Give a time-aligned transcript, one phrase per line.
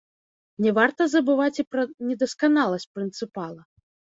[0.65, 3.61] Не варта забываць і пра недасканаласць прынцыпала.